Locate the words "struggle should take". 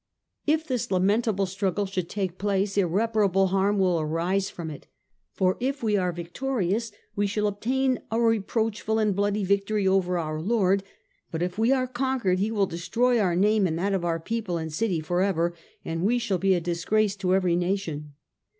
1.45-2.39